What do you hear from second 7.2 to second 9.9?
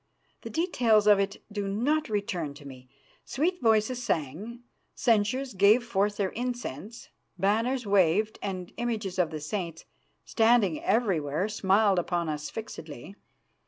banners waved, and images of the saints,